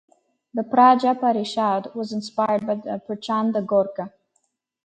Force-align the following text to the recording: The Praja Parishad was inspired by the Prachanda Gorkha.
The 0.55 0.63
Praja 0.63 1.13
Parishad 1.13 1.93
was 1.93 2.11
inspired 2.11 2.65
by 2.65 2.73
the 2.73 2.99
Prachanda 3.07 3.63
Gorkha. 3.63 4.11